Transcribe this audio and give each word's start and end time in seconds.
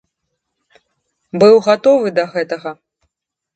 Быў 1.45 1.55
гатовы 1.67 2.07
да 2.19 2.23
гэтага. 2.35 2.69